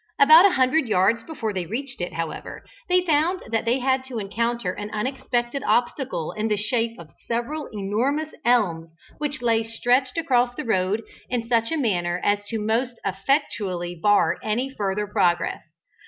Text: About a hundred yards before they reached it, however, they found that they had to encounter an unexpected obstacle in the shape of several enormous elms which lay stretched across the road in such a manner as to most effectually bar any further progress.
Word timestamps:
About 0.19 0.47
a 0.47 0.53
hundred 0.55 0.87
yards 0.87 1.21
before 1.25 1.53
they 1.53 1.67
reached 1.67 2.01
it, 2.01 2.13
however, 2.13 2.65
they 2.89 3.05
found 3.05 3.43
that 3.51 3.65
they 3.65 3.77
had 3.77 4.03
to 4.05 4.17
encounter 4.17 4.71
an 4.73 4.89
unexpected 4.89 5.61
obstacle 5.61 6.31
in 6.31 6.47
the 6.47 6.57
shape 6.57 6.97
of 6.97 7.11
several 7.27 7.69
enormous 7.71 8.29
elms 8.43 8.89
which 9.19 9.43
lay 9.43 9.61
stretched 9.63 10.17
across 10.17 10.55
the 10.55 10.65
road 10.65 11.03
in 11.29 11.47
such 11.47 11.71
a 11.71 11.77
manner 11.77 12.19
as 12.23 12.43
to 12.45 12.57
most 12.57 12.95
effectually 13.05 13.93
bar 13.93 14.39
any 14.41 14.71
further 14.75 15.05
progress. 15.05 15.61